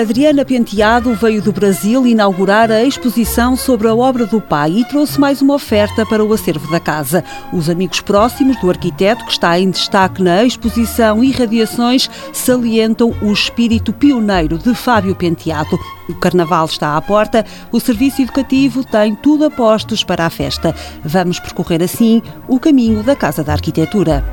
[0.00, 5.20] Adriana Penteado veio do Brasil inaugurar a exposição sobre a obra do pai e trouxe
[5.20, 7.22] mais uma oferta para o acervo da casa.
[7.52, 13.92] Os amigos próximos do arquiteto, que está em destaque na exposição Irradiações, salientam o espírito
[13.92, 15.78] pioneiro de Fábio Penteado.
[16.08, 20.74] O carnaval está à porta, o serviço educativo tem tudo a postos para a festa.
[21.04, 24.24] Vamos percorrer assim o caminho da Casa da Arquitetura.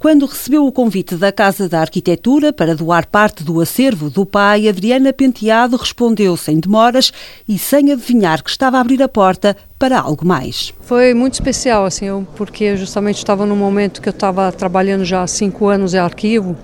[0.00, 4.66] Quando recebeu o convite da Casa da Arquitetura para doar parte do acervo do pai,
[4.66, 7.12] Adriana Penteado respondeu sem demoras
[7.46, 10.72] e sem adivinhar que estava a abrir a porta para algo mais.
[10.80, 15.22] Foi muito especial, assim, eu, porque justamente estava num momento que eu estava trabalhando já
[15.22, 16.56] há cinco anos em arquivo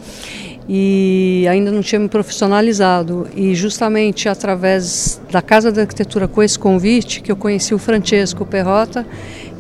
[0.67, 3.29] e ainda não tinha me profissionalizado.
[3.37, 8.47] E justamente através da Casa da Arquitetura, com esse convite, que eu conheci o Francesco
[8.47, 9.07] Perrota,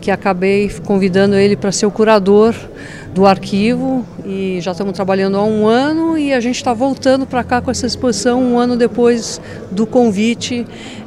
[0.00, 2.54] que acabei convidando ele para ser o curador
[3.16, 7.42] do arquivo e já estamos trabalhando há um ano e a gente está voltando para
[7.42, 10.66] cá com essa exposição um ano depois do convite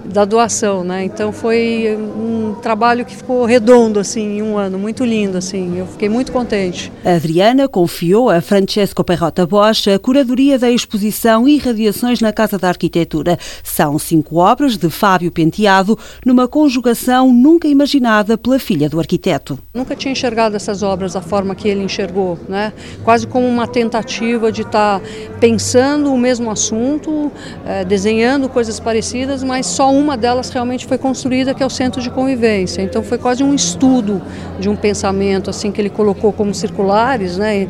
[0.10, 1.04] da doação, né?
[1.04, 5.78] Então foi um trabalho que ficou redondo assim em um ano, muito lindo assim.
[5.78, 6.92] Eu fiquei muito contente.
[7.06, 12.70] A Adriana confiou a Francesco Perrota Bosch a curadoria da exposição Irradiações na Casa da
[12.70, 13.38] Arquitetura.
[13.64, 19.60] São cinco obras de Fábio Penteado numa conjugação nunca imaginada pela filha do arquiteto.
[19.76, 21.99] Nunca tinha enxergado essas obras da forma que ele enxergou,
[22.48, 22.74] né?
[23.04, 25.06] Quase como uma tentativa de estar tá
[25.40, 27.32] pensando o mesmo assunto,
[27.66, 31.70] é, desenhando coisas parecidas, mas só um uma delas realmente foi construída, que é o
[31.70, 32.82] centro de convivência.
[32.82, 34.20] Então foi quase um estudo
[34.60, 37.68] de um pensamento assim que ele colocou como circulares, né?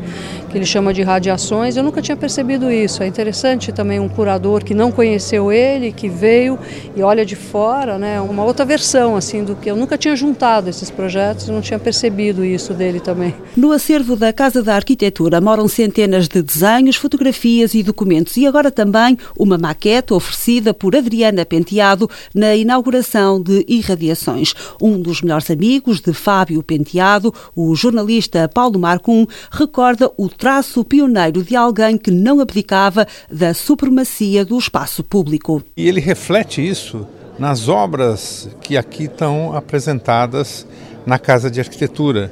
[0.50, 1.76] que ele chama de radiações.
[1.76, 3.02] Eu nunca tinha percebido isso.
[3.02, 6.58] É interessante também um curador que não conheceu ele, que veio
[6.96, 10.68] e olha de fora, né, uma outra versão assim do que eu nunca tinha juntado
[10.68, 13.34] esses projetos, não tinha percebido isso dele também.
[13.56, 18.70] No acervo da Casa da Arquitetura moram centenas de desenhos, fotografias e documentos e agora
[18.70, 24.54] também uma maquete oferecida por Adriana Penteado na inauguração de Irradiações.
[24.80, 31.42] Um dos melhores amigos de Fábio Penteado, o jornalista Paulo Marcum, recorda o traço pioneiro
[31.42, 35.62] de alguém que não abdicava da supremacia do espaço público.
[35.76, 37.06] E ele reflete isso
[37.38, 40.66] nas obras que aqui estão apresentadas
[41.06, 42.30] na Casa de Arquitetura,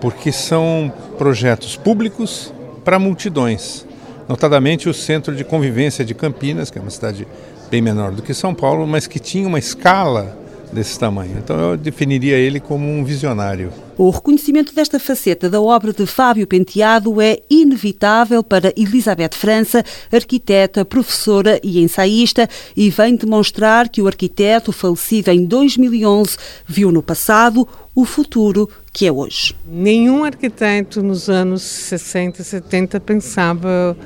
[0.00, 2.52] porque são projetos públicos
[2.84, 3.86] para multidões.
[4.28, 7.26] Notadamente o Centro de Convivência de Campinas, que é uma cidade
[7.70, 10.38] bem menor do que São Paulo, mas que tinha uma escala
[10.72, 11.38] desse tamanho.
[11.38, 13.72] Então eu definiria ele como um visionário.
[13.98, 20.84] O reconhecimento desta faceta da obra de Fábio Penteado é inevitável para Elizabeth França, arquiteta,
[20.84, 26.36] professora e ensaísta, e vem demonstrar que o arquiteto falecido em 2011
[26.66, 29.54] viu no passado o futuro que é hoje.
[29.66, 33.96] Nenhum arquiteto nos anos 60 e 70 pensava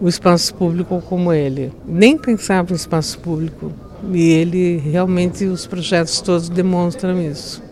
[0.00, 1.72] o espaço público como ele.
[1.84, 3.72] Nem pensava o espaço público
[4.12, 7.62] e ele realmente, os projetos todos demonstram isso.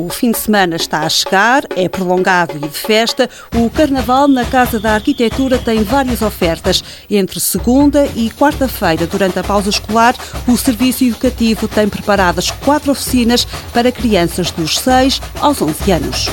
[0.00, 3.28] O fim de semana está a chegar, é prolongado e de festa.
[3.52, 6.84] O Carnaval na Casa da Arquitetura tem várias ofertas.
[7.10, 10.14] Entre segunda e quarta-feira, durante a pausa escolar,
[10.46, 13.44] o Serviço Educativo tem preparadas quatro oficinas
[13.74, 16.28] para crianças dos 6 aos 11 anos.